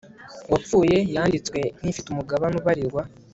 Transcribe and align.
wapfuye 0.51 0.97
yanditswe 1.15 1.59
nk 1.79 1.85
ifite 1.91 2.07
umugabane 2.09 2.55
ubarirwa 2.57 3.03